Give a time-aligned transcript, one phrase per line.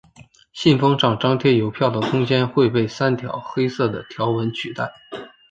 [0.51, 4.91] 信封上张贴邮票的空间会被三条黑色的条纹取代。